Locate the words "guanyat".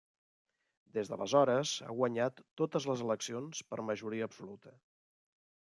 1.99-2.41